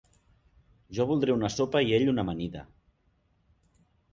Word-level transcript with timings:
Jo 0.99 1.05
voldré 1.11 1.35
una 1.35 1.51
sopa 1.57 1.81
i 1.91 1.95
ell 1.99 2.09
una 2.15 2.27
amanida. 2.27 2.65